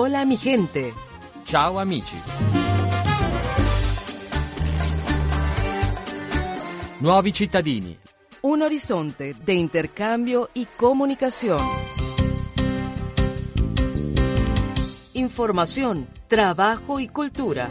Hola 0.00 0.24
mi 0.24 0.36
gente. 0.36 0.94
Ciao 1.42 1.80
amici. 1.80 2.22
Nuovi 6.98 7.32
cittadini. 7.32 7.98
Un 8.42 8.62
horizonte 8.62 9.34
de 9.34 9.54
intercambio 9.54 10.50
y 10.52 10.68
comunicación. 10.76 11.58
Información, 15.14 16.06
trabajo 16.28 17.00
y 17.00 17.08
cultura. 17.08 17.68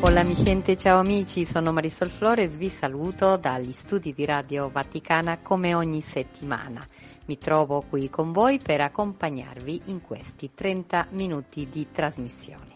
Hola 0.00 0.24
mi 0.24 0.34
gente, 0.34 0.76
ciao 0.76 0.98
amici, 0.98 1.44
sono 1.46 1.72
Marisol 1.72 2.10
Flores, 2.10 2.56
vi 2.56 2.68
saluto 2.68 3.36
dagli 3.36 3.72
studi 3.72 4.12
di 4.12 4.24
Radio 4.24 4.68
Vaticana 4.68 5.38
come 5.38 5.74
ogni 5.74 6.02
settimana. 6.02 6.84
Mi 7.26 7.38
trovo 7.38 7.82
qui 7.88 8.10
con 8.10 8.32
voi 8.32 8.58
per 8.58 8.82
accompagnarvi 8.82 9.82
in 9.86 10.02
questi 10.02 10.50
30 10.52 11.06
minuti 11.12 11.66
di 11.70 11.90
trasmissione. 11.90 12.74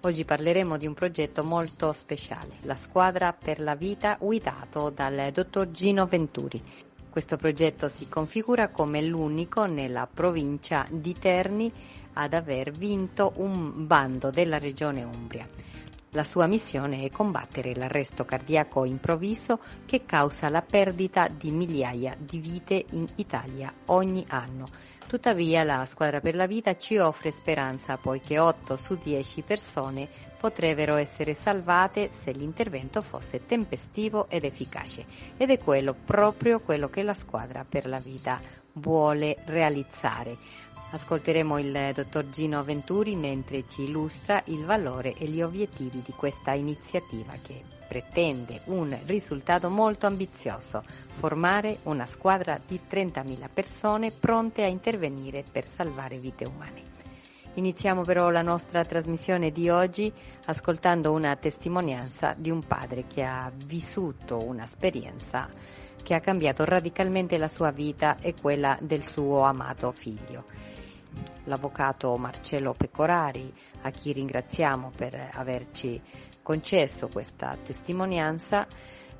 Oggi 0.00 0.24
parleremo 0.24 0.76
di 0.76 0.88
un 0.88 0.94
progetto 0.94 1.44
molto 1.44 1.92
speciale, 1.92 2.56
la 2.62 2.74
Squadra 2.74 3.32
per 3.32 3.60
la 3.60 3.76
Vita 3.76 4.16
guidato 4.18 4.90
dal 4.90 5.30
dottor 5.30 5.70
Gino 5.70 6.06
Venturi. 6.06 6.60
Questo 7.08 7.36
progetto 7.36 7.88
si 7.88 8.08
configura 8.08 8.70
come 8.70 9.02
l'unico 9.02 9.66
nella 9.66 10.08
provincia 10.12 10.84
di 10.90 11.12
Terni 11.12 11.70
ad 12.14 12.34
aver 12.34 12.72
vinto 12.72 13.34
un 13.36 13.86
bando 13.86 14.30
della 14.30 14.58
regione 14.58 15.04
Umbria. 15.04 15.46
La 16.14 16.24
sua 16.24 16.48
missione 16.48 17.04
è 17.04 17.10
combattere 17.12 17.72
l'arresto 17.72 18.24
cardiaco 18.24 18.84
improvviso 18.84 19.60
che 19.86 20.04
causa 20.04 20.48
la 20.48 20.60
perdita 20.60 21.28
di 21.28 21.52
migliaia 21.52 22.16
di 22.18 22.40
vite 22.40 22.84
in 22.90 23.06
Italia 23.14 23.72
ogni 23.86 24.24
anno. 24.30 24.66
Tuttavia 25.06 25.62
la 25.62 25.84
Squadra 25.84 26.20
per 26.20 26.34
la 26.34 26.48
Vita 26.48 26.76
ci 26.76 26.98
offre 26.98 27.30
speranza 27.30 27.96
poiché 27.96 28.40
8 28.40 28.76
su 28.76 28.98
10 29.00 29.42
persone 29.42 30.08
potrebbero 30.36 30.96
essere 30.96 31.34
salvate 31.34 32.08
se 32.10 32.32
l'intervento 32.32 33.02
fosse 33.02 33.46
tempestivo 33.46 34.28
ed 34.28 34.42
efficace 34.42 35.06
ed 35.36 35.50
è 35.50 35.58
quello 35.58 35.94
proprio 35.94 36.58
quello 36.58 36.88
che 36.90 37.04
la 37.04 37.14
Squadra 37.14 37.64
per 37.68 37.86
la 37.86 37.98
Vita 37.98 38.40
vuole 38.74 39.36
realizzare. 39.44 40.38
Ascolteremo 40.92 41.56
il 41.60 41.92
dottor 41.94 42.28
Gino 42.30 42.64
Venturi 42.64 43.14
mentre 43.14 43.62
ci 43.68 43.84
illustra 43.84 44.42
il 44.46 44.64
valore 44.64 45.14
e 45.14 45.26
gli 45.26 45.40
obiettivi 45.40 46.02
di 46.04 46.12
questa 46.12 46.52
iniziativa 46.54 47.32
che 47.40 47.62
pretende 47.86 48.62
un 48.64 48.98
risultato 49.06 49.70
molto 49.70 50.06
ambizioso, 50.06 50.82
formare 51.12 51.78
una 51.84 52.06
squadra 52.06 52.60
di 52.66 52.80
30.000 52.90 53.48
persone 53.54 54.10
pronte 54.10 54.64
a 54.64 54.66
intervenire 54.66 55.44
per 55.48 55.64
salvare 55.64 56.18
vite 56.18 56.44
umane. 56.44 56.82
Iniziamo 57.54 58.02
però 58.02 58.30
la 58.30 58.42
nostra 58.42 58.84
trasmissione 58.84 59.52
di 59.52 59.68
oggi 59.68 60.12
ascoltando 60.46 61.12
una 61.12 61.36
testimonianza 61.36 62.34
di 62.36 62.50
un 62.50 62.66
padre 62.66 63.06
che 63.06 63.22
ha 63.22 63.50
vissuto 63.64 64.42
un'esperienza 64.44 65.48
che 66.02 66.14
ha 66.14 66.20
cambiato 66.20 66.64
radicalmente 66.64 67.36
la 67.36 67.48
sua 67.48 67.70
vita 67.70 68.16
e 68.20 68.34
quella 68.40 68.78
del 68.80 69.04
suo 69.04 69.42
amato 69.42 69.92
figlio 69.92 70.44
l'avvocato 71.44 72.16
Marcello 72.16 72.72
Pecorari, 72.72 73.52
a 73.82 73.90
chi 73.90 74.12
ringraziamo 74.12 74.92
per 74.94 75.30
averci 75.32 76.00
concesso 76.42 77.08
questa 77.08 77.56
testimonianza, 77.62 78.66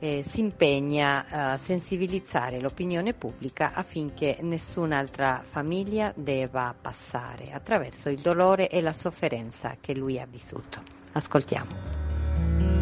eh, 0.00 0.24
si 0.26 0.40
impegna 0.40 1.26
a 1.28 1.56
sensibilizzare 1.58 2.58
l'opinione 2.58 3.12
pubblica 3.12 3.72
affinché 3.74 4.38
nessun'altra 4.40 5.42
famiglia 5.46 6.12
debba 6.16 6.74
passare 6.80 7.52
attraverso 7.52 8.08
il 8.08 8.20
dolore 8.20 8.68
e 8.68 8.80
la 8.80 8.94
sofferenza 8.94 9.76
che 9.80 9.94
lui 9.94 10.18
ha 10.18 10.26
vissuto. 10.26 10.82
Ascoltiamo. 11.12 12.79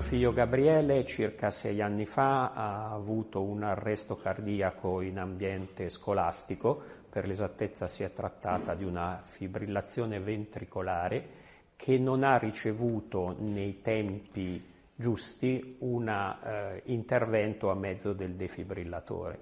Mio 0.00 0.08
figlio 0.08 0.32
Gabriele 0.32 1.04
circa 1.04 1.50
sei 1.50 1.82
anni 1.82 2.06
fa 2.06 2.52
ha 2.52 2.90
avuto 2.90 3.42
un 3.42 3.62
arresto 3.62 4.16
cardiaco 4.16 5.02
in 5.02 5.18
ambiente 5.18 5.90
scolastico, 5.90 6.82
per 7.10 7.26
l'esattezza 7.26 7.86
si 7.86 8.02
è 8.02 8.10
trattata 8.10 8.74
di 8.74 8.84
una 8.84 9.20
fibrillazione 9.22 10.18
ventricolare 10.18 11.28
che 11.76 11.98
non 11.98 12.24
ha 12.24 12.38
ricevuto 12.38 13.36
nei 13.40 13.82
tempi 13.82 14.64
giusti 14.94 15.76
un 15.80 16.08
eh, 16.08 16.80
intervento 16.86 17.70
a 17.70 17.74
mezzo 17.74 18.14
del 18.14 18.36
defibrillatore. 18.36 19.38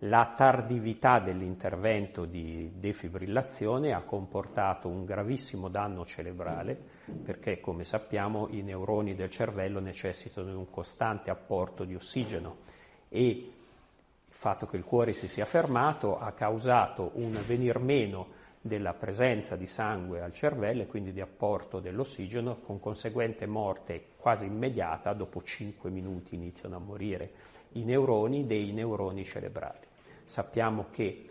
La 0.00 0.34
tardività 0.36 1.18
dell'intervento 1.18 2.26
di 2.26 2.70
defibrillazione 2.76 3.92
ha 3.92 4.02
comportato 4.02 4.86
un 4.86 5.04
gravissimo 5.04 5.68
danno 5.68 6.04
cerebrale 6.04 6.95
perché, 7.24 7.60
come 7.60 7.84
sappiamo, 7.84 8.48
i 8.50 8.62
neuroni 8.62 9.14
del 9.14 9.30
cervello 9.30 9.80
necessitano 9.80 10.48
di 10.48 10.56
un 10.56 10.70
costante 10.70 11.30
apporto 11.30 11.84
di 11.84 11.94
ossigeno 11.94 12.58
e 13.08 13.26
il 13.28 13.52
fatto 14.28 14.66
che 14.66 14.76
il 14.76 14.84
cuore 14.84 15.12
si 15.12 15.28
sia 15.28 15.44
fermato 15.44 16.18
ha 16.18 16.32
causato 16.32 17.12
un 17.14 17.40
venir 17.46 17.78
meno 17.78 18.44
della 18.60 18.94
presenza 18.94 19.54
di 19.54 19.66
sangue 19.66 20.20
al 20.20 20.32
cervello 20.32 20.82
e 20.82 20.86
quindi 20.86 21.12
di 21.12 21.20
apporto 21.20 21.78
dell'ossigeno 21.78 22.56
con 22.56 22.80
conseguente 22.80 23.46
morte 23.46 24.08
quasi 24.16 24.46
immediata, 24.46 25.12
dopo 25.12 25.42
5 25.42 25.88
minuti 25.90 26.34
iniziano 26.34 26.76
a 26.76 26.80
morire 26.80 27.30
i 27.72 27.84
neuroni 27.84 28.46
dei 28.46 28.72
neuroni 28.72 29.24
cerebrali. 29.24 29.86
Sappiamo 30.24 30.86
che 30.90 31.28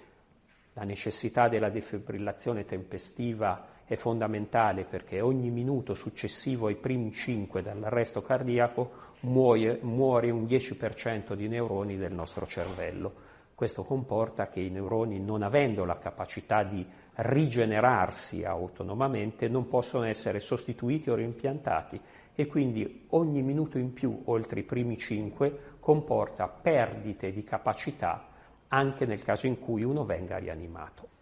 la 0.73 0.83
necessità 0.83 1.49
della 1.49 1.69
defibrillazione 1.69 2.65
tempestiva 2.65 3.73
è 3.85 3.95
fondamentale 3.95 4.83
perché 4.83 5.21
ogni 5.21 5.51
minuto 5.51 5.93
successivo 5.93 6.67
ai 6.67 6.75
primi 6.75 7.11
5 7.11 7.61
dall'arresto 7.61 8.21
cardiaco 8.21 8.91
muore, 9.21 9.79
muore 9.81 10.31
un 10.31 10.43
10% 10.43 11.33
di 11.33 11.47
neuroni 11.47 11.97
del 11.97 12.13
nostro 12.13 12.45
cervello. 12.45 13.13
Questo 13.53 13.83
comporta 13.83 14.49
che 14.49 14.59
i 14.59 14.69
neuroni, 14.69 15.19
non 15.19 15.41
avendo 15.41 15.85
la 15.85 15.97
capacità 15.97 16.63
di 16.63 16.85
rigenerarsi 17.13 18.43
autonomamente, 18.43 19.47
non 19.47 19.67
possono 19.67 20.05
essere 20.05 20.39
sostituiti 20.39 21.09
o 21.09 21.15
rimpiantati 21.15 21.99
e 22.35 22.47
quindi 22.47 23.05
ogni 23.11 23.41
minuto 23.41 23.77
in 23.77 23.93
più, 23.93 24.23
oltre 24.25 24.59
i 24.59 24.63
primi 24.63 24.97
5, 24.97 25.59
comporta 25.79 26.47
perdite 26.47 27.31
di 27.31 27.43
capacità 27.43 28.27
anche 28.67 29.05
nel 29.05 29.23
caso 29.23 29.47
in 29.47 29.57
cui 29.59 29.83
uno 29.83 30.03
venga 30.03 30.37
rianimato. 30.37 31.14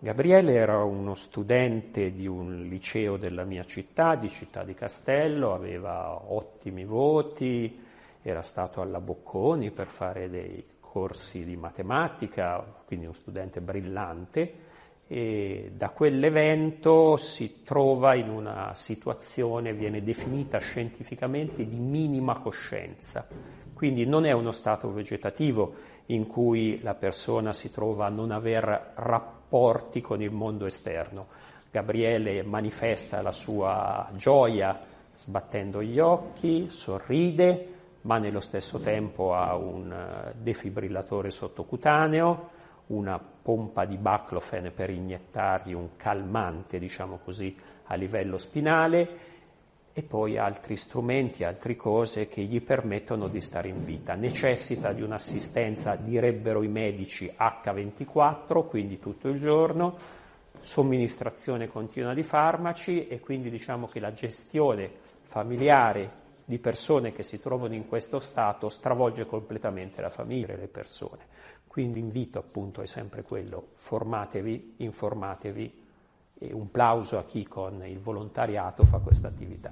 Gabriele 0.00 0.54
era 0.54 0.82
uno 0.82 1.14
studente 1.14 2.12
di 2.12 2.26
un 2.26 2.66
liceo 2.68 3.16
della 3.16 3.44
mia 3.44 3.64
città, 3.64 4.16
di 4.16 4.28
Città 4.28 4.64
di 4.64 4.74
Castello, 4.74 5.54
aveva 5.54 6.32
ottimi 6.32 6.84
voti, 6.84 7.74
era 8.20 8.42
stato 8.42 8.80
alla 8.80 9.00
Bocconi 9.00 9.70
per 9.70 9.86
fare 9.86 10.28
dei 10.28 10.64
corsi 10.80 11.44
di 11.44 11.56
matematica, 11.56 12.64
quindi 12.84 13.06
uno 13.06 13.14
studente 13.14 13.60
brillante, 13.60 14.64
e 15.06 15.70
da 15.72 15.90
quell'evento 15.90 17.16
si 17.16 17.62
trova 17.62 18.16
in 18.16 18.28
una 18.28 18.74
situazione, 18.74 19.72
viene 19.72 20.02
definita 20.02 20.58
scientificamente, 20.58 21.64
di 21.64 21.78
minima 21.78 22.40
coscienza. 22.40 23.26
Quindi 23.72 24.04
non 24.04 24.26
è 24.26 24.32
uno 24.32 24.50
stato 24.50 24.90
vegetativo 24.90 25.74
in 26.06 26.26
cui 26.26 26.80
la 26.82 26.94
persona 26.94 27.52
si 27.52 27.70
trova 27.70 28.06
a 28.06 28.10
non 28.10 28.32
aver 28.32 28.92
rapporti 29.46 30.00
con 30.00 30.20
il 30.20 30.32
mondo 30.32 30.66
esterno. 30.66 31.28
Gabriele 31.70 32.42
manifesta 32.42 33.22
la 33.22 33.32
sua 33.32 34.10
gioia 34.14 34.78
sbattendo 35.14 35.82
gli 35.82 35.98
occhi, 35.98 36.68
sorride, 36.70 37.74
ma 38.02 38.18
nello 38.18 38.40
stesso 38.40 38.80
tempo 38.80 39.34
ha 39.34 39.54
un 39.56 39.90
eh, 39.90 40.34
defibrillatore 40.36 41.30
sottocutaneo, 41.30 42.50
una 42.88 43.18
pompa 43.18 43.84
di 43.84 43.96
baclofen 43.96 44.72
per 44.74 44.90
iniettargli 44.90 45.72
un 45.72 45.96
calmante, 45.96 46.78
diciamo 46.78 47.20
così, 47.24 47.56
a 47.84 47.94
livello 47.94 48.38
spinale 48.38 49.34
e 49.98 50.02
poi 50.02 50.36
altri 50.36 50.76
strumenti, 50.76 51.42
altre 51.42 51.74
cose 51.74 52.28
che 52.28 52.42
gli 52.42 52.60
permettono 52.60 53.28
di 53.28 53.40
stare 53.40 53.68
in 53.68 53.82
vita. 53.82 54.14
Necessita 54.14 54.92
di 54.92 55.00
un'assistenza, 55.00 55.96
direbbero 55.96 56.62
i 56.62 56.68
medici, 56.68 57.32
H24, 57.34 58.66
quindi 58.68 58.98
tutto 58.98 59.28
il 59.28 59.40
giorno, 59.40 59.96
somministrazione 60.60 61.68
continua 61.68 62.12
di 62.12 62.24
farmaci 62.24 63.08
e 63.08 63.20
quindi 63.20 63.48
diciamo 63.48 63.86
che 63.86 63.98
la 63.98 64.12
gestione 64.12 64.90
familiare 65.22 66.10
di 66.44 66.58
persone 66.58 67.12
che 67.12 67.22
si 67.22 67.40
trovano 67.40 67.72
in 67.72 67.88
questo 67.88 68.20
stato 68.20 68.68
stravolge 68.68 69.24
completamente 69.24 70.02
la 70.02 70.10
famiglia 70.10 70.52
e 70.52 70.58
le 70.58 70.68
persone. 70.68 71.24
Quindi 71.66 72.00
l'invito 72.00 72.38
appunto 72.38 72.82
è 72.82 72.86
sempre 72.86 73.22
quello, 73.22 73.68
formatevi, 73.76 74.74
informatevi 74.76 75.84
e 76.38 76.52
un 76.52 76.70
plauso 76.70 77.18
a 77.18 77.24
chi 77.24 77.46
con 77.46 77.84
il 77.86 77.98
volontariato 77.98 78.84
fa 78.84 78.98
questa 78.98 79.28
attività. 79.28 79.70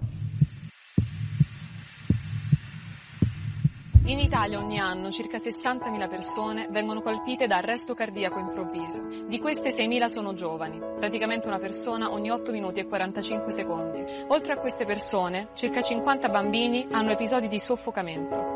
In 4.07 4.19
Italia 4.19 4.59
ogni 4.59 4.79
anno 4.79 5.11
circa 5.11 5.39
60.000 5.39 6.09
persone 6.11 6.69
vengono 6.71 7.01
colpite 7.01 7.47
da 7.47 7.57
arresto 7.57 7.95
cardiaco 7.95 8.39
improvviso. 8.39 9.01
Di 9.27 9.39
queste 9.39 9.71
6.000 9.71 10.07
sono 10.07 10.35
giovani, 10.35 10.79
praticamente 10.79 11.49
una 11.49 11.59
persona 11.59 12.13
ogni 12.13 12.29
8 12.29 12.53
minuti 12.53 12.81
e 12.81 12.87
45 12.87 13.51
secondi. 13.53 14.05
Oltre 14.29 14.53
a 14.53 14.59
queste 14.59 14.85
persone, 14.85 15.49
circa 15.55 15.81
50 15.81 16.29
bambini 16.29 16.87
hanno 16.91 17.13
episodi 17.13 17.49
di 17.49 17.59
soffocamento. 17.59 18.54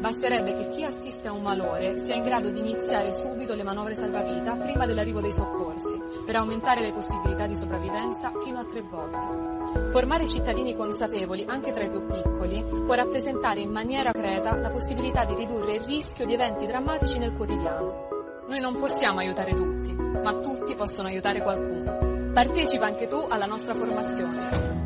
Basterebbe 0.00 0.52
che 0.52 0.68
chi 0.68 0.84
assiste 0.84 1.28
a 1.28 1.32
un 1.32 1.42
malore 1.42 1.98
sia 1.98 2.14
in 2.14 2.22
grado 2.22 2.50
di 2.50 2.60
iniziare 2.60 3.12
subito 3.12 3.54
le 3.54 3.62
manovre 3.62 3.94
salvavita 3.94 4.54
prima 4.54 4.86
dell'arrivo 4.86 5.20
dei 5.20 5.32
soccorsi, 5.32 6.00
per 6.24 6.36
aumentare 6.36 6.80
le 6.80 6.92
possibilità 6.92 7.46
di 7.46 7.56
sopravvivenza 7.56 8.30
fino 8.44 8.58
a 8.58 8.64
tre 8.64 8.82
volte. 8.82 9.90
Formare 9.90 10.28
cittadini 10.28 10.76
consapevoli, 10.76 11.44
anche 11.48 11.72
tra 11.72 11.84
i 11.84 11.90
più 11.90 12.06
piccoli, 12.06 12.64
può 12.84 12.94
rappresentare 12.94 13.60
in 13.60 13.70
maniera 13.70 14.12
concreta 14.12 14.54
la 14.54 14.70
possibilità 14.70 15.24
di 15.24 15.34
ridurre 15.34 15.74
il 15.74 15.82
rischio 15.82 16.24
di 16.24 16.34
eventi 16.34 16.66
drammatici 16.66 17.18
nel 17.18 17.34
quotidiano. 17.34 18.08
Noi 18.48 18.60
non 18.60 18.76
possiamo 18.76 19.18
aiutare 19.18 19.54
tutti, 19.54 19.92
ma 19.92 20.32
tutti 20.34 20.74
possono 20.76 21.08
aiutare 21.08 21.42
qualcuno. 21.42 22.32
Partecipa 22.32 22.86
anche 22.86 23.08
tu 23.08 23.24
alla 23.28 23.46
nostra 23.46 23.74
formazione. 23.74 24.85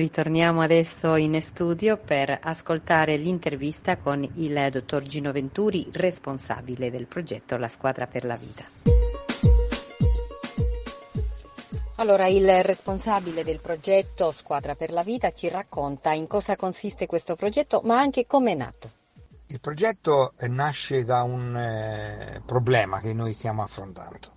Ritorniamo 0.00 0.62
adesso 0.62 1.16
in 1.16 1.42
studio 1.42 1.98
per 1.98 2.38
ascoltare 2.42 3.18
l'intervista 3.18 3.98
con 3.98 4.26
il 4.36 4.68
dottor 4.70 5.02
Gino 5.02 5.30
Venturi, 5.30 5.90
responsabile 5.92 6.90
del 6.90 7.04
progetto 7.04 7.58
La 7.58 7.68
Squadra 7.68 8.06
per 8.06 8.24
la 8.24 8.36
Vita. 8.36 8.64
Allora, 11.96 12.28
il 12.28 12.64
responsabile 12.64 13.44
del 13.44 13.60
progetto 13.60 14.32
Squadra 14.32 14.74
per 14.74 14.90
la 14.90 15.02
Vita 15.02 15.32
ci 15.32 15.50
racconta 15.50 16.12
in 16.12 16.26
cosa 16.26 16.56
consiste 16.56 17.04
questo 17.04 17.36
progetto, 17.36 17.82
ma 17.84 18.00
anche 18.00 18.26
come 18.26 18.52
è 18.52 18.54
nato. 18.54 18.90
Il 19.48 19.60
progetto 19.60 20.32
nasce 20.48 21.04
da 21.04 21.24
un 21.24 21.54
eh, 21.54 22.40
problema 22.46 23.00
che 23.00 23.12
noi 23.12 23.34
stiamo 23.34 23.62
affrontando. 23.62 24.32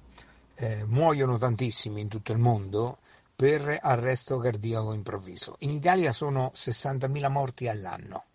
Eh, 0.56 0.84
muoiono 0.88 1.38
tantissimi 1.38 2.02
in 2.02 2.10
tutto 2.10 2.34
il 2.34 2.38
mondo 2.38 2.98
per 3.36 3.80
arresto 3.82 4.38
cardiaco 4.38 4.94
improvviso. 4.94 5.56
In 5.60 5.72
Italia 5.72 6.12
sono 6.12 6.52
60.000 6.56 7.30
morti 7.30 7.68
all'anno, 7.68 8.26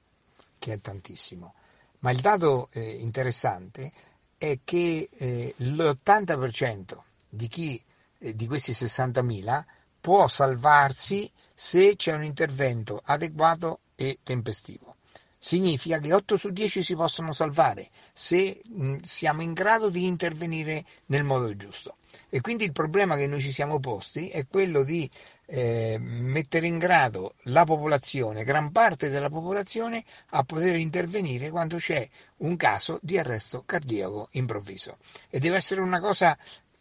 che 0.58 0.74
è 0.74 0.80
tantissimo. 0.80 1.54
Ma 2.00 2.10
il 2.10 2.20
dato 2.20 2.68
eh, 2.72 2.80
interessante 2.80 3.90
è 4.36 4.58
che 4.62 5.08
eh, 5.12 5.54
l'80% 5.56 6.98
di, 7.28 7.48
chi, 7.48 7.82
eh, 8.18 8.34
di 8.34 8.46
questi 8.46 8.72
60.000 8.72 9.64
può 10.00 10.28
salvarsi 10.28 11.30
se 11.54 11.96
c'è 11.96 12.14
un 12.14 12.22
intervento 12.22 13.02
adeguato 13.04 13.80
e 13.96 14.20
tempestivo. 14.22 14.96
Significa 15.40 15.98
che 15.98 16.12
8 16.12 16.36
su 16.36 16.50
10 16.50 16.82
si 16.82 16.94
possono 16.96 17.32
salvare 17.32 17.88
se 18.12 18.60
mh, 18.68 18.98
siamo 19.02 19.42
in 19.42 19.52
grado 19.52 19.88
di 19.88 20.06
intervenire 20.06 20.84
nel 21.06 21.24
modo 21.24 21.54
giusto. 21.56 21.97
E 22.28 22.40
quindi 22.40 22.64
il 22.64 22.72
problema 22.72 23.16
che 23.16 23.26
noi 23.26 23.40
ci 23.40 23.52
siamo 23.52 23.80
posti 23.80 24.28
è 24.28 24.46
quello 24.46 24.82
di 24.82 25.08
eh, 25.46 25.96
mettere 25.98 26.66
in 26.66 26.78
grado 26.78 27.34
la 27.44 27.64
popolazione, 27.64 28.44
gran 28.44 28.70
parte 28.70 29.08
della 29.08 29.30
popolazione, 29.30 30.04
a 30.30 30.44
poter 30.44 30.76
intervenire 30.76 31.50
quando 31.50 31.78
c'è 31.78 32.06
un 32.38 32.56
caso 32.56 32.98
di 33.02 33.18
arresto 33.18 33.62
cardiaco 33.64 34.28
improvviso. 34.32 34.98
E 35.30 35.38
deve 35.38 35.56
essere 35.56 35.80
una 35.80 36.00
cosa 36.00 36.36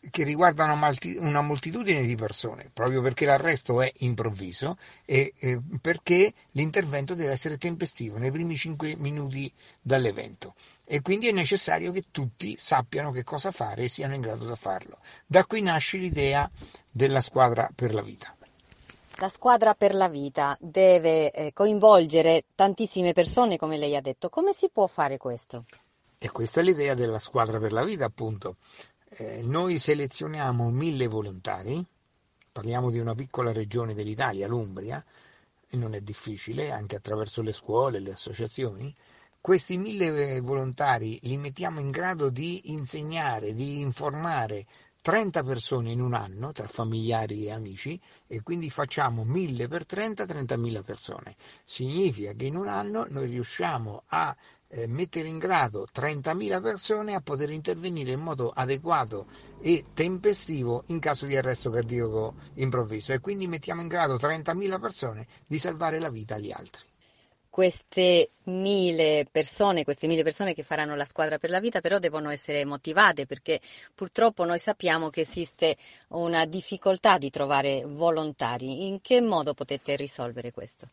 che 0.09 0.24
riguarda 0.24 0.63
una, 0.63 1.41
moltitudine 1.41 2.01
di 2.01 2.15
persone, 2.15 2.69
proprio 2.71 3.01
perché 3.01 3.25
l'arresto 3.25 3.81
è 3.81 3.91
improvviso 3.97 4.77
e 5.06 5.33
eh, 5.39 5.59
perché 5.81 6.33
l'intervento 6.51 7.13
deve 7.13 7.31
essere 7.31 7.57
tempestivo 7.57 8.18
nei 8.18 8.31
primi 8.31 8.56
5 8.56 8.95
minuti 8.97 9.51
dall'evento 9.81 10.53
e 10.89 11.01
quindi 11.01 11.28
è 11.28 11.34
necessario 11.34 11.92
che 11.92 12.06
tutti 12.12 12.56
sappiano 12.57 13.12
che 13.12 13.25
cosa 13.25 13.51
fare 13.51 13.84
e 13.84 13.89
siano 13.89 14.16
in 14.16 14.22
grado 14.22 14.48
di 14.48 14.56
farlo. 14.56 15.00
Da 15.25 15.44
qui 15.44 15.62
nasce 15.62 15.98
l'idea 15.98 16.50
della 16.89 17.19
squadra 17.19 17.69
per 17.75 17.94
la 17.94 18.01
vita. 18.01 18.34
La 19.18 19.28
squadra 19.28 19.74
per 19.74 19.94
la 19.94 20.07
vita 20.07 20.57
deve 20.62 21.31
eh, 21.31 21.51
coinvolgere 21.51 22.45
tantissime 22.56 23.12
persone, 23.12 23.57
come 23.57 23.78
lei 23.78 23.98
ha 23.98 24.01
detto. 24.01 24.30
Come 24.30 24.54
si 24.54 24.69
può 24.69 24.88
fare 24.88 25.18
questo? 25.18 25.66
E 26.18 26.31
questa 26.31 26.62
è 26.62 26.63
l'idea 26.63 26.94
della 26.94 27.19
squadra 27.19 27.60
per 27.60 27.74
la 27.74 27.84
vita, 27.84 28.06
appunto. 28.06 28.56
Eh, 29.10 29.42
noi 29.44 29.80
selezioniamo 29.80 30.69
mille 30.69 31.07
volontari, 31.07 31.84
parliamo 32.50 32.89
di 32.92 33.00
una 33.00 33.13
piccola 33.13 33.51
regione 33.51 33.94
dell'Italia, 33.94 34.48
l'Umbria, 34.48 35.04
e 35.69 35.75
non 35.75 35.95
è 35.95 36.00
difficile, 36.00 36.72
anche 36.72 36.95
attraverso 36.95 37.42
le 37.42 37.51
scuole, 37.51 38.00
le 38.00 38.13
associazioni, 38.13 38.95
questi 39.47 39.77
mille 39.77 40.41
volontari 40.41 41.19
li 41.21 41.38
mettiamo 41.38 41.79
in 41.79 41.89
grado 41.89 42.29
di 42.29 42.73
insegnare, 42.73 43.53
di 43.53 43.79
informare 43.79 44.65
30 45.01 45.41
persone 45.41 45.89
in 45.89 46.01
un 46.01 46.13
anno, 46.13 46.51
tra 46.51 46.67
familiari 46.67 47.45
e 47.45 47.53
amici, 47.53 47.97
e 48.27 48.41
quindi 48.41 48.69
facciamo 48.69 49.23
1000 49.23 49.69
per 49.69 49.85
30, 49.85 50.25
30.000 50.25 50.83
persone. 50.83 51.38
Significa 51.63 52.33
che 52.33 52.44
in 52.44 52.57
un 52.57 52.67
anno 52.67 53.05
noi 53.07 53.27
riusciamo 53.27 54.03
a 54.07 54.35
eh, 54.67 54.85
mettere 54.88 55.29
in 55.29 55.38
grado 55.38 55.88
30.000 55.95 56.61
persone 56.61 57.15
a 57.15 57.21
poter 57.21 57.50
intervenire 57.50 58.11
in 58.11 58.19
modo 58.19 58.50
adeguato 58.50 59.27
e 59.61 59.85
tempestivo 59.93 60.83
in 60.88 61.00
caso 61.00 61.25
di 61.25 61.38
arresto 61.38 61.69
cardiaco 61.69 62.35
improvviso 62.55 63.13
e 63.13 63.21
quindi 63.21 63.47
mettiamo 63.47 63.79
in 63.81 63.88
grado 63.88 64.15
30.000 64.15 64.77
persone 64.77 65.25
di 65.47 65.57
salvare 65.57 66.00
la 66.00 66.09
vita 66.09 66.35
agli 66.35 66.51
altri 66.51 66.83
queste 67.57 68.30
mille 68.44 69.25
persone, 69.31 69.83
queste 69.83 70.06
mille 70.06 70.21
persone 70.21 70.54
che 70.54 70.62
faranno 70.62 70.95
la 70.95 71.06
squadra 71.06 71.39
per 71.39 71.50
la 71.50 71.59
vita, 71.59 71.81
però 71.81 71.98
devono 71.98 72.30
essere 72.30 72.63
motivate 72.65 73.25
perché 73.25 73.59
purtroppo 73.95 74.45
noi 74.45 74.59
sappiamo 74.59 75.09
che 75.09 75.21
esiste 75.21 75.75
una 76.09 76.45
difficoltà 76.45 77.18
di 77.18 77.31
trovare 77.31 77.83
volontari. 77.83 78.86
In 78.86 79.01
che 79.01 79.21
modo 79.21 79.56
potete 79.56 79.95
risolvere 79.95 80.51
questo? 80.51 80.89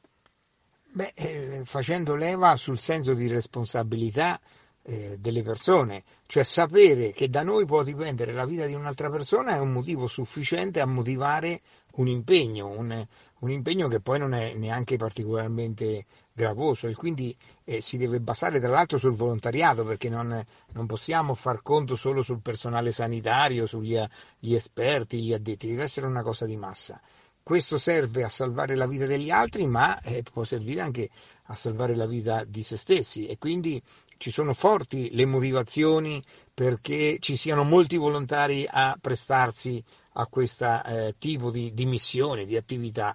Beh, 0.90 1.12
eh, 1.14 1.60
facendo 1.64 2.14
leva 2.14 2.56
sul 2.56 2.78
senso 2.78 3.12
di 3.12 3.28
responsabilità 3.28 4.40
eh, 4.84 5.18
delle 5.18 5.42
persone, 5.42 6.02
cioè 6.24 6.44
sapere 6.44 7.12
che 7.12 7.28
da 7.28 7.42
noi 7.42 7.66
può 7.66 7.82
dipendere 7.82 8.32
la 8.32 8.46
vita 8.46 8.64
di 8.64 8.72
un'altra 8.72 9.10
persona 9.10 9.54
è 9.54 9.58
un 9.58 9.70
motivo 9.70 10.06
sufficiente 10.06 10.80
a 10.80 10.86
motivare 10.86 11.60
un 11.96 12.08
impegno, 12.08 12.70
un, 12.70 13.06
un 13.40 13.50
impegno 13.50 13.86
che 13.88 14.00
poi 14.00 14.18
non 14.18 14.32
è 14.32 14.54
neanche 14.54 14.96
particolarmente 14.96 16.06
gravoso 16.34 16.88
e 16.88 16.94
quindi 16.94 17.34
eh, 17.62 17.80
si 17.80 17.96
deve 17.96 18.20
basare 18.20 18.58
tra 18.58 18.70
l'altro 18.70 18.98
sul 18.98 19.14
volontariato 19.14 19.84
perché 19.84 20.08
non, 20.08 20.44
non, 20.72 20.86
possiamo 20.86 21.34
far 21.34 21.62
conto 21.62 21.94
solo 21.94 22.22
sul 22.22 22.42
personale 22.42 22.90
sanitario, 22.90 23.66
sugli 23.66 24.02
gli 24.38 24.54
esperti, 24.54 25.22
gli 25.22 25.32
addetti, 25.32 25.68
deve 25.68 25.84
essere 25.84 26.06
una 26.06 26.22
cosa 26.22 26.44
di 26.44 26.56
massa. 26.56 27.00
Questo 27.40 27.78
serve 27.78 28.24
a 28.24 28.28
salvare 28.28 28.74
la 28.74 28.86
vita 28.86 29.06
degli 29.06 29.30
altri, 29.30 29.66
ma 29.66 30.00
eh, 30.00 30.22
può 30.22 30.44
servire 30.44 30.80
anche 30.80 31.08
a 31.44 31.54
salvare 31.54 31.94
la 31.94 32.06
vita 32.06 32.42
di 32.42 32.62
se 32.62 32.76
stessi 32.76 33.26
e 33.26 33.38
quindi 33.38 33.80
ci 34.16 34.30
sono 34.30 34.54
forti 34.54 35.14
le 35.14 35.26
motivazioni 35.26 36.22
perché 36.52 37.18
ci 37.20 37.36
siano 37.36 37.62
molti 37.62 37.96
volontari 37.96 38.66
a 38.68 38.96
prestarsi 39.00 39.82
a 40.14 40.26
questo 40.26 40.82
eh, 40.84 41.14
tipo 41.18 41.50
di, 41.50 41.74
di 41.74 41.84
missione, 41.84 42.46
di 42.46 42.56
attività 42.56 43.14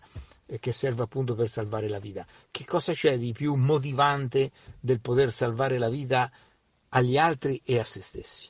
che 0.59 0.71
serve 0.71 1.03
appunto 1.03 1.35
per 1.35 1.47
salvare 1.47 1.87
la 1.87 1.99
vita. 1.99 2.25
Che 2.49 2.65
cosa 2.65 2.93
c'è 2.93 3.17
di 3.17 3.31
più 3.33 3.53
motivante 3.55 4.51
del 4.79 4.99
poter 4.99 5.31
salvare 5.31 5.77
la 5.77 5.89
vita 5.89 6.31
agli 6.89 7.17
altri 7.17 7.61
e 7.63 7.77
a 7.77 7.83
se 7.83 8.01
stessi? 8.01 8.49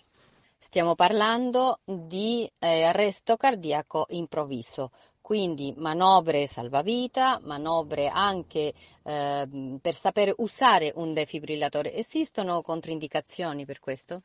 Stiamo 0.58 0.96
parlando 0.96 1.80
di 1.84 2.50
eh, 2.60 2.84
arresto 2.84 3.36
cardiaco 3.38 4.06
improvviso, 4.10 4.92
quindi 5.20 5.74
manovre 5.78 6.48
salvavita, 6.48 7.40
manovre 7.44 8.08
anche 8.08 8.74
eh, 9.04 9.80
per 9.82 9.94
sapere 9.96 10.34
usare 10.38 10.92
un 10.96 11.12
defibrillatore. 11.12 11.94
Esistono 11.94 12.62
controindicazioni 12.62 13.66
per 13.66 13.80
questo? 13.80 14.22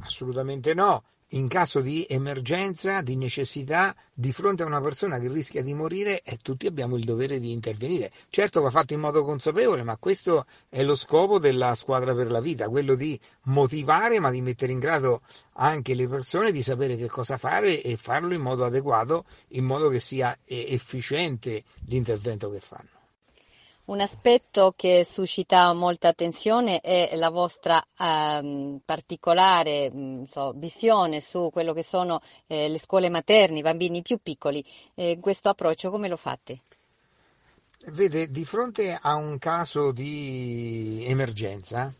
Assolutamente 0.00 0.74
no 0.74 1.02
in 1.30 1.48
caso 1.48 1.80
di 1.80 2.06
emergenza, 2.08 3.00
di 3.00 3.16
necessità, 3.16 3.94
di 4.12 4.32
fronte 4.32 4.62
a 4.62 4.66
una 4.66 4.80
persona 4.80 5.18
che 5.18 5.28
rischia 5.28 5.62
di 5.62 5.74
morire, 5.74 6.22
eh, 6.22 6.38
tutti 6.40 6.66
abbiamo 6.66 6.96
il 6.96 7.04
dovere 7.04 7.40
di 7.40 7.50
intervenire. 7.50 8.12
Certo 8.30 8.60
va 8.60 8.70
fatto 8.70 8.94
in 8.94 9.00
modo 9.00 9.24
consapevole, 9.24 9.82
ma 9.82 9.96
questo 9.96 10.46
è 10.68 10.82
lo 10.84 10.94
scopo 10.94 11.38
della 11.38 11.74
squadra 11.74 12.14
per 12.14 12.30
la 12.30 12.40
vita, 12.40 12.68
quello 12.68 12.94
di 12.94 13.18
motivare, 13.44 14.20
ma 14.20 14.30
di 14.30 14.40
mettere 14.40 14.72
in 14.72 14.78
grado 14.78 15.22
anche 15.54 15.94
le 15.94 16.06
persone 16.06 16.52
di 16.52 16.62
sapere 16.62 16.96
che 16.96 17.08
cosa 17.08 17.38
fare 17.38 17.82
e 17.82 17.96
farlo 17.96 18.32
in 18.34 18.42
modo 18.42 18.64
adeguato, 18.64 19.24
in 19.48 19.64
modo 19.64 19.88
che 19.88 20.00
sia 20.00 20.36
eh, 20.44 20.66
efficiente 20.68 21.64
l'intervento 21.86 22.50
che 22.50 22.60
fanno. 22.60 22.95
Un 23.86 24.00
aspetto 24.00 24.74
che 24.76 25.04
suscita 25.08 25.72
molta 25.72 26.08
attenzione 26.08 26.80
è 26.80 27.12
la 27.14 27.30
vostra 27.30 27.80
ehm, 27.96 28.80
particolare 28.84 29.88
mh, 29.92 29.98
mm, 29.98 30.22
so, 30.24 30.52
visione 30.56 31.20
su 31.20 31.50
quello 31.52 31.72
che 31.72 31.84
sono 31.84 32.20
eh, 32.48 32.68
le 32.68 32.80
scuole 32.80 33.08
materne, 33.10 33.58
i 33.58 33.62
bambini 33.62 34.02
più 34.02 34.18
piccoli. 34.20 34.64
Eh, 34.94 35.18
questo 35.20 35.50
approccio 35.50 35.90
come 35.90 36.08
lo 36.08 36.16
fate? 36.16 36.62
Vede, 37.90 38.28
di 38.28 38.44
fronte 38.44 38.98
a 39.00 39.14
un 39.14 39.38
caso 39.38 39.92
di 39.92 41.04
emergenza 41.06 41.94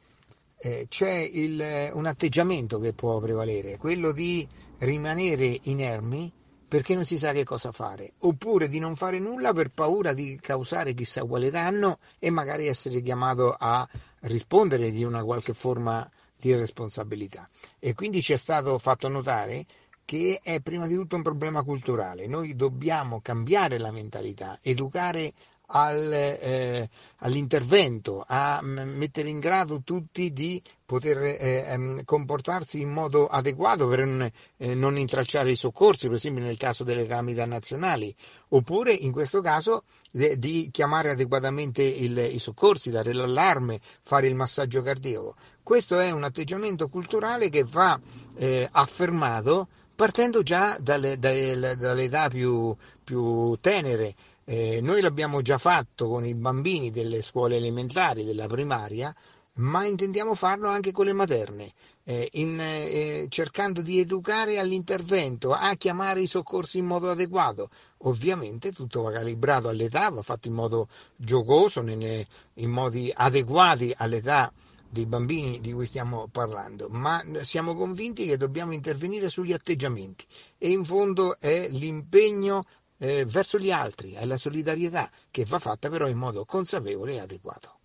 eh, 0.58 0.86
c'è 0.88 1.12
il, 1.12 1.90
un 1.92 2.06
atteggiamento 2.06 2.80
che 2.80 2.94
può 2.94 3.20
prevalere, 3.20 3.76
quello 3.76 4.10
di 4.10 4.46
rimanere 4.78 5.60
inermi 5.62 6.32
perché 6.68 6.94
non 6.94 7.04
si 7.04 7.18
sa 7.18 7.32
che 7.32 7.44
cosa 7.44 7.72
fare, 7.72 8.14
oppure 8.20 8.68
di 8.68 8.78
non 8.78 8.96
fare 8.96 9.18
nulla 9.18 9.52
per 9.52 9.70
paura 9.70 10.12
di 10.12 10.38
causare 10.40 10.94
chissà 10.94 11.24
quale 11.24 11.50
danno 11.50 11.98
e 12.18 12.30
magari 12.30 12.66
essere 12.66 13.00
chiamato 13.00 13.54
a 13.56 13.88
rispondere 14.20 14.90
di 14.90 15.04
una 15.04 15.22
qualche 15.22 15.54
forma 15.54 16.08
di 16.38 16.54
responsabilità. 16.54 17.48
E 17.78 17.94
quindi 17.94 18.20
ci 18.22 18.32
è 18.32 18.36
stato 18.36 18.78
fatto 18.78 19.08
notare 19.08 19.64
che 20.04 20.40
è 20.42 20.60
prima 20.60 20.86
di 20.86 20.94
tutto 20.94 21.16
un 21.16 21.22
problema 21.22 21.62
culturale. 21.62 22.26
Noi 22.26 22.54
dobbiamo 22.54 23.20
cambiare 23.20 23.78
la 23.78 23.90
mentalità, 23.90 24.58
educare 24.62 25.32
al, 25.66 26.12
eh, 26.12 26.88
all'intervento, 27.18 28.24
a 28.26 28.60
mettere 28.62 29.28
in 29.28 29.40
grado 29.40 29.82
tutti 29.82 30.32
di 30.32 30.62
poter 30.84 31.18
eh, 31.18 31.64
ehm, 31.66 32.04
comportarsi 32.04 32.80
in 32.80 32.90
modo 32.90 33.26
adeguato 33.26 33.88
per 33.88 34.04
non, 34.04 34.30
eh, 34.56 34.74
non, 34.74 34.96
intralciare 34.96 35.50
i 35.50 35.56
soccorsi, 35.56 36.06
per 36.06 36.16
esempio 36.16 36.44
nel 36.44 36.56
caso 36.56 36.84
delle 36.84 37.06
calamità 37.06 37.44
nazionali, 37.44 38.14
oppure 38.48 38.92
in 38.92 39.10
questo 39.10 39.40
caso 39.40 39.82
de, 40.12 40.38
di 40.38 40.68
chiamare 40.70 41.10
adeguatamente 41.10 41.82
il, 41.82 42.16
i 42.16 42.38
soccorsi, 42.38 42.90
dare 42.90 43.12
l'allarme, 43.12 43.80
fare 44.00 44.28
il 44.28 44.34
massaggio 44.34 44.82
cardiaco. 44.82 45.34
Questo 45.62 45.98
è 45.98 46.12
un 46.12 46.22
atteggiamento 46.22 46.88
culturale 46.88 47.48
che 47.48 47.64
va 47.64 47.98
eh, 48.36 48.68
affermato 48.70 49.66
partendo 49.96 50.42
già 50.42 50.76
dalle, 50.78 51.18
dalle, 51.18 51.74
dalle 51.76 52.04
età 52.04 52.28
più, 52.28 52.76
più 53.02 53.56
tenere. 53.60 54.14
Eh, 54.48 54.80
noi 54.80 55.00
l'abbiamo 55.00 55.42
già 55.42 55.58
fatto 55.58 56.06
con 56.06 56.24
i 56.24 56.32
bambini 56.34 56.92
delle 56.92 57.20
scuole 57.20 57.56
elementari, 57.56 58.22
della 58.22 58.46
primaria, 58.46 59.12
ma 59.54 59.84
intendiamo 59.84 60.36
farlo 60.36 60.68
anche 60.68 60.92
con 60.92 61.06
le 61.06 61.12
materne, 61.12 61.72
eh, 62.04 62.28
in, 62.34 62.56
eh, 62.60 63.26
cercando 63.28 63.82
di 63.82 63.98
educare 63.98 64.60
all'intervento, 64.60 65.52
a 65.52 65.74
chiamare 65.74 66.20
i 66.20 66.28
soccorsi 66.28 66.78
in 66.78 66.84
modo 66.84 67.10
adeguato. 67.10 67.70
Ovviamente 68.02 68.70
tutto 68.70 69.02
va 69.02 69.10
calibrato 69.10 69.66
all'età, 69.66 70.10
va 70.10 70.22
fatto 70.22 70.46
in 70.46 70.54
modo 70.54 70.86
giocoso, 71.16 71.80
in, 71.80 72.24
in 72.54 72.70
modi 72.70 73.12
adeguati 73.12 73.92
all'età 73.96 74.52
dei 74.88 75.06
bambini 75.06 75.60
di 75.60 75.72
cui 75.72 75.86
stiamo 75.86 76.28
parlando, 76.30 76.86
ma 76.88 77.20
siamo 77.42 77.74
convinti 77.74 78.26
che 78.26 78.36
dobbiamo 78.36 78.72
intervenire 78.72 79.28
sugli 79.28 79.52
atteggiamenti 79.52 80.24
e 80.56 80.70
in 80.70 80.84
fondo 80.84 81.36
è 81.40 81.68
l'impegno 81.68 82.64
eh, 82.98 83.24
verso 83.24 83.58
gli 83.58 83.70
altri, 83.70 84.12
è 84.12 84.24
la 84.24 84.36
solidarietà 84.36 85.10
che 85.30 85.44
va 85.44 85.58
fatta 85.58 85.88
però 85.88 86.08
in 86.08 86.18
modo 86.18 86.44
consapevole 86.44 87.14
e 87.14 87.20
adeguato. 87.20 87.80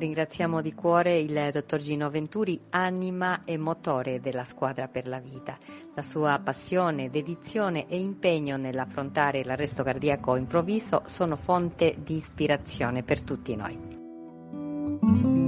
Ringraziamo 0.00 0.62
di 0.62 0.72
cuore 0.72 1.18
il 1.18 1.50
dottor 1.52 1.78
Gino 1.78 2.08
Venturi, 2.08 2.58
anima 2.70 3.44
e 3.44 3.58
motore 3.58 4.18
della 4.20 4.44
squadra 4.44 4.88
per 4.88 5.06
la 5.06 5.20
vita. 5.20 5.58
La 5.94 6.00
sua 6.00 6.40
passione, 6.42 7.10
dedizione 7.10 7.86
e 7.86 7.98
impegno 7.98 8.56
nell'affrontare 8.56 9.44
l'arresto 9.44 9.82
cardiaco 9.82 10.36
improvviso 10.36 11.02
sono 11.06 11.36
fonte 11.36 11.98
di 12.02 12.16
ispirazione 12.16 13.02
per 13.02 13.22
tutti 13.22 13.54
noi. 13.54 15.38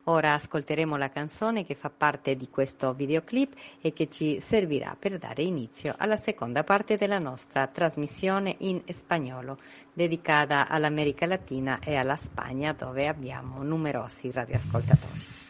Ora 0.09 0.33
ascolteremo 0.33 0.97
la 0.97 1.11
canzone 1.11 1.63
che 1.63 1.75
fa 1.75 1.91
parte 1.91 2.35
di 2.35 2.49
questo 2.49 2.93
videoclip 2.93 3.53
e 3.79 3.93
che 3.93 4.09
ci 4.09 4.39
servirà 4.39 4.95
per 4.97 5.19
dare 5.19 5.43
inizio 5.43 5.93
alla 5.99 6.17
seconda 6.17 6.63
parte 6.63 6.97
della 6.97 7.19
nostra 7.19 7.67
trasmissione 7.67 8.55
in 8.59 8.81
spagnolo, 8.89 9.57
dedicata 9.93 10.67
all'America 10.67 11.27
Latina 11.27 11.77
e 11.77 11.95
alla 11.95 12.15
Spagna 12.15 12.73
dove 12.73 13.07
abbiamo 13.07 13.61
numerosi 13.61 14.31
radioascoltatori. 14.31 15.48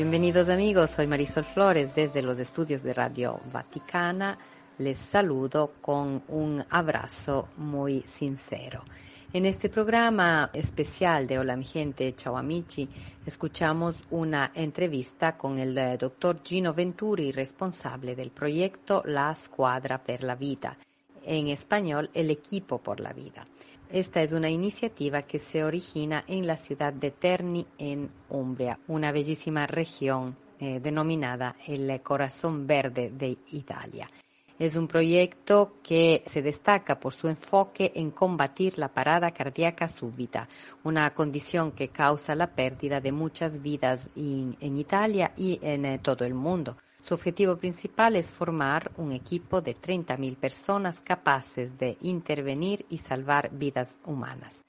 Bienvenidos 0.00 0.48
amigos, 0.48 0.92
soy 0.92 1.06
Marisol 1.06 1.44
Flores 1.44 1.94
desde 1.94 2.22
los 2.22 2.38
estudios 2.38 2.82
de 2.82 2.94
Radio 2.94 3.38
Vaticana. 3.52 4.38
Les 4.78 4.98
saludo 4.98 5.74
con 5.82 6.22
un 6.28 6.64
abrazo 6.70 7.48
muy 7.58 8.02
sincero. 8.08 8.82
En 9.30 9.44
este 9.44 9.68
programa 9.68 10.48
especial 10.54 11.26
de 11.26 11.38
Hola 11.38 11.54
mi 11.54 11.66
gente, 11.66 12.14
ciao 12.16 12.38
amici, 12.38 12.88
escuchamos 13.26 14.02
una 14.10 14.52
entrevista 14.54 15.36
con 15.36 15.58
el 15.58 15.76
eh, 15.76 15.98
doctor 15.98 16.40
Gino 16.42 16.72
Venturi, 16.72 17.30
responsable 17.30 18.16
del 18.16 18.30
proyecto 18.30 19.02
La 19.04 19.34
Squadra 19.34 20.02
per 20.02 20.24
la 20.24 20.34
Vida, 20.34 20.78
en 21.26 21.48
español 21.48 22.08
el 22.14 22.30
equipo 22.30 22.78
por 22.78 23.00
la 23.00 23.12
vida. 23.12 23.46
Esta 23.92 24.22
es 24.22 24.30
una 24.30 24.48
iniciativa 24.48 25.22
que 25.22 25.40
se 25.40 25.64
origina 25.64 26.22
en 26.28 26.46
la 26.46 26.56
ciudad 26.56 26.92
de 26.92 27.10
Terni, 27.10 27.66
en 27.76 28.08
Umbria, 28.28 28.78
una 28.86 29.10
bellísima 29.10 29.66
región 29.66 30.36
eh, 30.60 30.78
denominada 30.78 31.56
el 31.66 32.00
Corazón 32.00 32.68
Verde 32.68 33.10
de 33.10 33.36
Italia. 33.50 34.08
Es 34.60 34.76
un 34.76 34.86
proyecto 34.86 35.78
que 35.82 36.22
se 36.26 36.40
destaca 36.40 37.00
por 37.00 37.12
su 37.12 37.26
enfoque 37.26 37.90
en 37.96 38.12
combatir 38.12 38.78
la 38.78 38.94
parada 38.94 39.32
cardíaca 39.32 39.88
súbita, 39.88 40.46
una 40.84 41.12
condición 41.12 41.72
que 41.72 41.88
causa 41.88 42.36
la 42.36 42.54
pérdida 42.54 43.00
de 43.00 43.10
muchas 43.10 43.60
vidas 43.60 44.08
en, 44.14 44.56
en 44.60 44.76
Italia 44.76 45.32
y 45.36 45.58
en 45.62 45.84
eh, 45.84 45.98
todo 45.98 46.24
el 46.24 46.34
mundo. 46.34 46.76
Su 47.02 47.14
objetivo 47.14 47.56
principal 47.56 48.14
es 48.16 48.30
formar 48.30 48.92
un 48.96 49.12
equipo 49.12 49.60
de 49.60 49.74
30.000 49.74 50.36
personas 50.36 51.00
capaces 51.00 51.78
de 51.78 51.96
intervenir 52.00 52.86
y 52.88 52.98
salvar 52.98 53.50
vidas 53.52 53.98
humanas. 54.04 54.64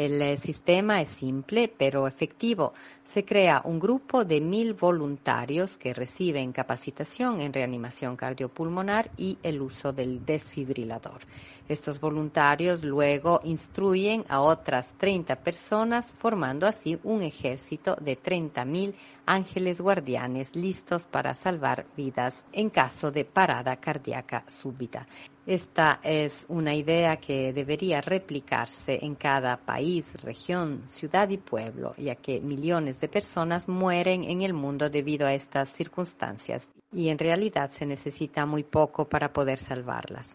El 0.00 0.22
eh, 0.22 0.38
sistema 0.38 1.02
es 1.02 1.10
simple 1.10 1.70
pero 1.76 2.06
efectivo. 2.06 2.72
Se 3.04 3.26
crea 3.26 3.60
un 3.66 3.78
grupo 3.78 4.24
de 4.24 4.40
mil 4.40 4.72
voluntarios 4.72 5.76
que 5.76 5.92
reciben 5.92 6.52
capacitación 6.52 7.42
en 7.42 7.52
reanimación 7.52 8.16
cardiopulmonar 8.16 9.10
y 9.18 9.36
el 9.42 9.60
uso 9.60 9.92
del 9.92 10.24
desfibrilador. 10.24 11.20
Estos 11.68 12.00
voluntarios 12.00 12.82
luego 12.82 13.42
instruyen 13.44 14.24
a 14.30 14.40
otras 14.40 14.94
30 14.96 15.36
personas 15.36 16.14
formando 16.18 16.66
así 16.66 16.98
un 17.04 17.20
ejército 17.22 17.94
de 18.00 18.18
30.000 18.18 18.94
ángeles 19.26 19.82
guardianes 19.82 20.56
listos 20.56 21.06
para 21.06 21.34
salvar 21.34 21.84
vidas 21.94 22.46
en 22.52 22.70
caso 22.70 23.10
de 23.10 23.26
parada 23.26 23.76
cardíaca 23.76 24.46
súbita. 24.48 25.06
Esta 25.50 25.98
es 26.04 26.46
una 26.48 26.76
idea 26.76 27.16
que 27.16 27.52
debería 27.52 28.00
replicarse 28.00 29.00
en 29.02 29.16
cada 29.16 29.56
país, 29.56 30.14
región, 30.22 30.84
ciudad 30.86 31.28
y 31.28 31.38
pueblo, 31.38 31.92
ya 31.98 32.14
que 32.14 32.40
millones 32.40 33.00
de 33.00 33.08
personas 33.08 33.68
mueren 33.68 34.22
en 34.22 34.42
el 34.42 34.52
mundo 34.52 34.88
debido 34.88 35.26
a 35.26 35.34
estas 35.34 35.68
circunstancias 35.70 36.70
y 36.92 37.08
en 37.08 37.18
realidad 37.18 37.72
se 37.72 37.84
necesita 37.84 38.46
muy 38.46 38.62
poco 38.62 39.08
para 39.08 39.32
poder 39.32 39.58
salvarlas. 39.58 40.28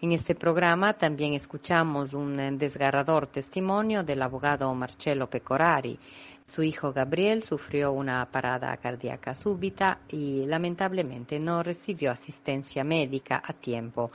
En 0.00 0.10
este 0.10 0.34
programa 0.34 0.94
también 0.94 1.34
escuchamos 1.34 2.12
un 2.12 2.58
desgarrador 2.58 3.28
testimonio 3.28 4.02
del 4.02 4.20
abogado 4.20 4.74
Marcello 4.74 5.30
Pecorari. 5.30 5.96
Su 6.44 6.62
hijo 6.62 6.92
Gabriel 6.92 7.42
sufrió 7.42 7.92
una 7.92 8.28
parada 8.30 8.76
cardíaca 8.76 9.34
súbita 9.34 10.00
y 10.08 10.44
lamentablemente 10.44 11.40
no 11.40 11.62
recibió 11.62 12.10
asistencia 12.10 12.84
médica 12.84 13.42
a 13.44 13.52
tiempo 13.52 14.10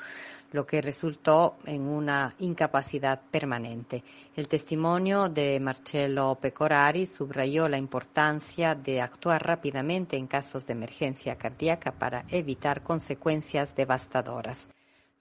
lo 0.51 0.65
que 0.65 0.81
resultó 0.81 1.57
en 1.65 1.81
una 1.81 2.35
incapacidad 2.39 3.21
permanente. 3.31 4.03
El 4.35 4.47
testimonio 4.47 5.29
de 5.29 5.59
Marcello 5.59 6.35
Pecorari 6.35 7.05
subrayó 7.05 7.69
la 7.69 7.77
importancia 7.77 8.75
de 8.75 9.01
actuar 9.01 9.45
rápidamente 9.45 10.17
en 10.17 10.27
casos 10.27 10.65
de 10.65 10.73
emergencia 10.73 11.37
cardíaca 11.37 11.91
para 11.91 12.25
evitar 12.29 12.83
consecuencias 12.83 13.75
devastadoras. 13.75 14.69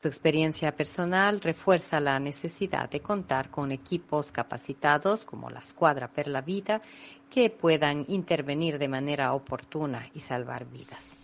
Su 0.03 0.09
experiencia 0.09 0.75
personal 0.75 1.43
refuerza 1.43 2.01
la 2.01 2.19
necesidad 2.19 2.89
de 2.89 3.01
contar 3.01 3.51
con 3.51 3.71
equipos 3.71 4.33
capacitados 4.33 5.27
como 5.27 5.51
la 5.51 5.61
Escuadra 5.61 6.09
per 6.09 6.27
la 6.27 6.41
Vida 6.41 6.81
que 7.29 7.51
puedan 7.51 8.07
intervenir 8.09 8.79
de 8.79 8.89
manera 8.89 9.35
oportuna 9.35 10.09
y 10.15 10.21
salvar 10.21 10.65
vidas. 10.65 11.17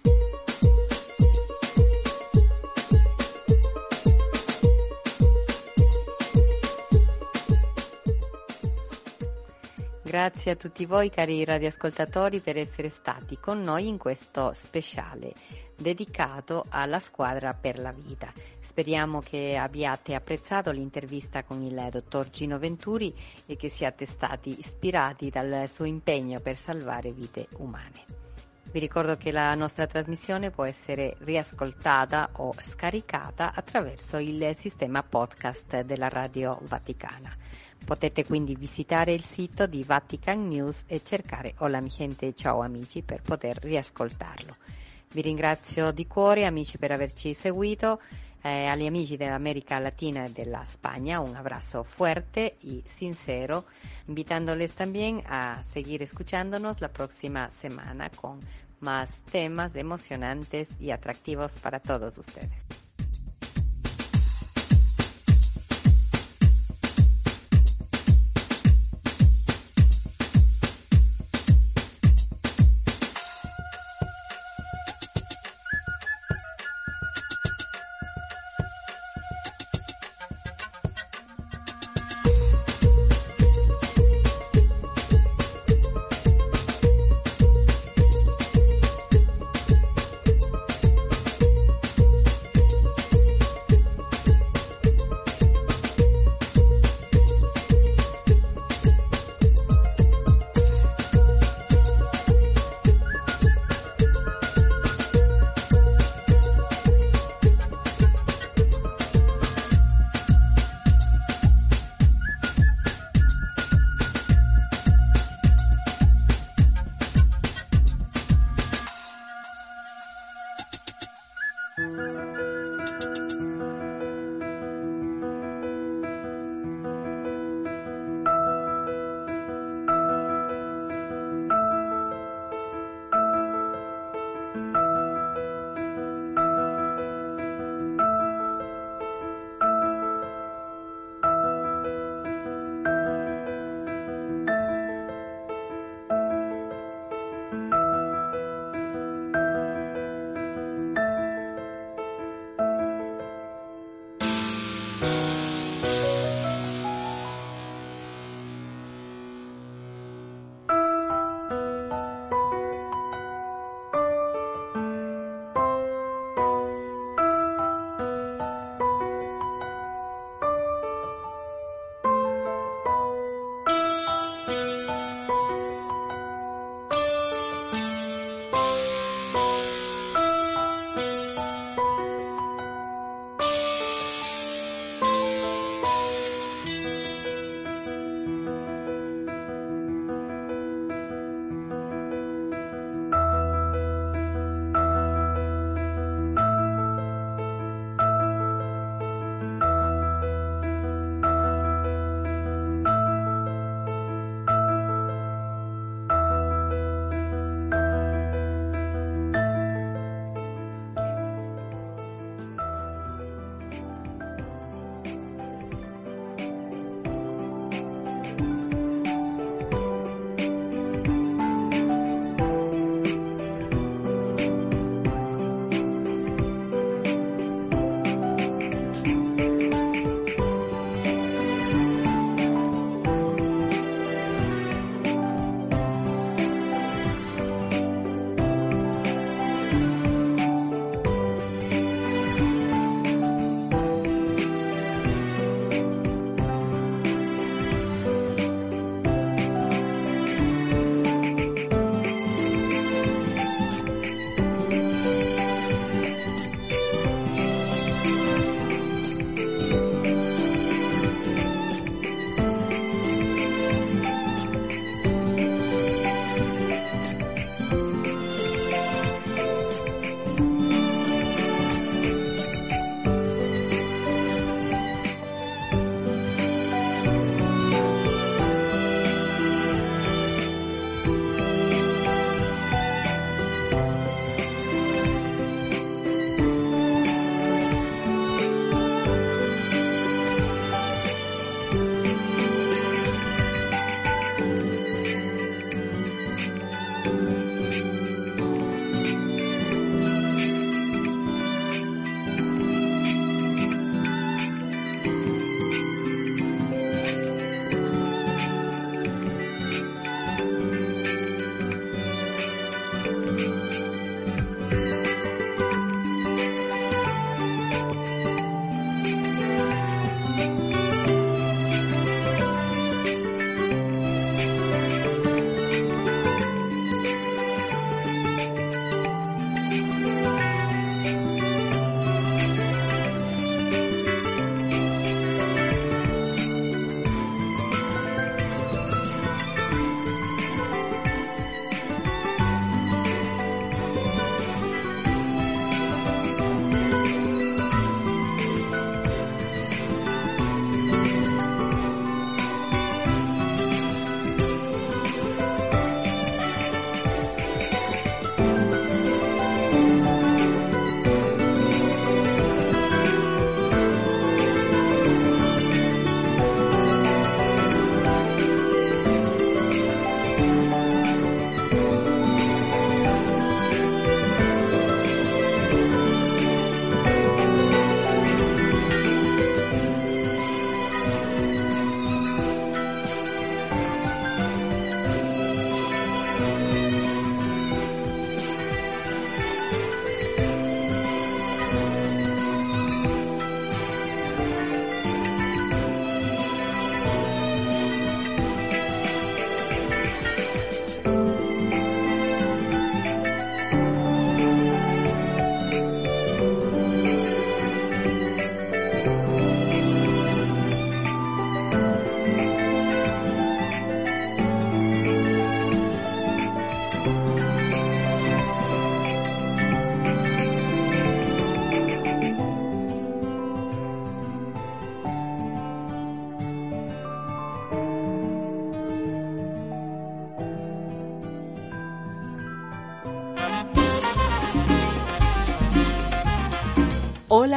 Grazie 10.07 10.53
a 10.53 10.55
tutti 10.55 10.87
voi 10.87 11.11
cari 11.11 11.45
radioascoltatori 11.45 12.38
per 12.38 12.57
essere 12.57 12.90
stati 12.90 13.40
con 13.40 13.61
noi 13.61 13.88
in 13.88 13.99
questo 13.99 14.53
speciale 14.55 15.33
dedicato 15.77 16.64
alla 16.69 17.01
squadra 17.01 17.55
per 17.55 17.81
la 17.81 17.90
vita. 17.90 18.33
Speriamo 18.62 19.19
che 19.19 19.57
abbiate 19.57 20.14
apprezzato 20.14 20.71
l'intervista 20.71 21.42
con 21.42 21.61
il 21.61 21.88
dottor 21.90 22.31
Gino 22.31 22.57
Venturi 22.57 23.12
e 23.47 23.57
che 23.57 23.69
siate 23.69 24.07
stati 24.07 24.57
ispirati 24.61 25.29
dal 25.29 25.69
suo 25.69 25.87
impegno 25.87 26.38
per 26.38 26.57
salvare 26.57 27.11
vite 27.11 27.49
umane. 27.57 28.05
Vi 28.71 28.79
ricordo 28.79 29.16
che 29.16 29.33
la 29.33 29.55
nostra 29.57 29.87
trasmissione 29.87 30.51
può 30.51 30.64
essere 30.64 31.16
riascoltata 31.21 32.31
o 32.35 32.55
scaricata 32.61 33.55
attraverso 33.55 34.19
il 34.19 34.55
sistema 34.55 35.03
podcast 35.03 35.81
della 35.81 36.09
Radio 36.09 36.61
Vaticana. 36.62 37.35
Potete 37.87 38.25
quindi 38.25 38.57
visitare 38.57 39.12
il 39.12 39.22
sito 39.22 39.68
di 39.68 39.85
Vatican 39.85 40.49
News 40.49 40.83
e 40.88 41.03
cercare 41.05 41.55
Hola 41.59 41.81
mi 41.81 41.88
gente, 41.88 42.35
ciao 42.35 42.61
amici 42.61 43.03
per 43.03 43.22
poter 43.22 43.59
riascoltarlo. 43.62 44.57
Vi 45.12 45.20
ringrazio 45.20 45.92
di 45.92 46.05
cuore 46.09 46.46
amici 46.46 46.79
per 46.79 46.90
averci 46.90 47.33
seguito. 47.33 48.01
Eh, 48.42 48.66
agli 48.66 48.87
amici 48.87 49.16
dell'America 49.16 49.79
Latina 49.79 50.25
e 50.25 50.33
della 50.33 50.64
Spagna 50.64 51.20
un 51.20 51.37
abrazo 51.37 51.85
fuerte 51.85 52.57
y 52.62 52.83
sincero, 52.85 53.66
invitándoles 54.07 54.75
también 54.75 55.22
a 55.25 55.62
seguir 55.70 56.03
escuchándonos 56.03 56.81
la 56.81 56.88
próxima 56.88 57.49
semana 57.51 58.11
con 58.11 58.40
más 58.81 59.20
temas 59.31 59.77
emocionantes 59.77 60.77
y 60.81 60.90
atractivos 60.90 61.53
para 61.61 61.79
todos 61.79 62.18
ustedes. 62.18 62.86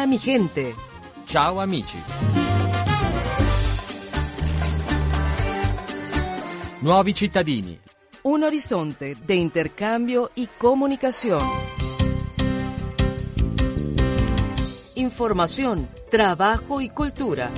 Mi 0.09 0.17
gente. 0.17 0.75
Ciao 1.23 1.59
amici. 1.61 2.01
Nuovi 6.79 7.13
cittadini. 7.13 7.79
Un 8.23 8.43
horizonte 8.43 9.15
de 9.23 9.35
intercambio 9.35 10.31
y 10.33 10.47
comunicación. 10.47 11.43
Información, 14.95 15.87
trabajo 16.09 16.81
y 16.81 16.89
cultura. 16.89 17.51